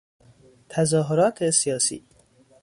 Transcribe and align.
تظاهرات 0.69 1.49
سیاسی 1.49 2.05